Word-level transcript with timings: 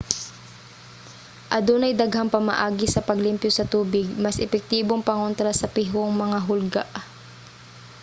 adunay 1.57 1.93
daghang 2.01 2.29
pamaagi 2.35 2.87
sa 2.91 3.05
paglimpyo 3.09 3.49
sa 3.53 3.67
tubig 3.73 4.07
mas 4.23 4.37
epektibong 4.45 5.05
pangontra 5.09 5.51
sa 5.55 5.71
pihong 5.75 6.13
mga 6.23 6.39
hulga 6.47 6.83